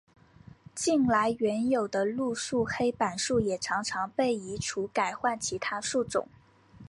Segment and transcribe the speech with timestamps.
[0.73, 6.27] 近来原有的路树黑板树也常常被移除改换其他树种。